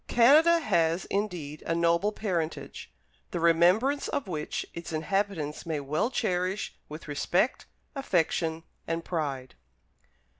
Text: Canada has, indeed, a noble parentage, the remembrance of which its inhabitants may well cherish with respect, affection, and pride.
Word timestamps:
Canada 0.07 0.57
has, 0.57 1.05
indeed, 1.11 1.61
a 1.67 1.75
noble 1.75 2.11
parentage, 2.11 2.91
the 3.29 3.39
remembrance 3.39 4.07
of 4.07 4.27
which 4.27 4.65
its 4.73 4.91
inhabitants 4.91 5.63
may 5.63 5.79
well 5.79 6.09
cherish 6.09 6.73
with 6.89 7.07
respect, 7.07 7.67
affection, 7.95 8.63
and 8.87 9.05
pride. 9.05 9.53